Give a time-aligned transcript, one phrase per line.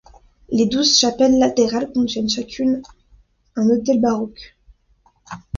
[0.49, 2.81] Les douze chapelles latérales contiennent chacune
[3.55, 4.57] un autel baroque.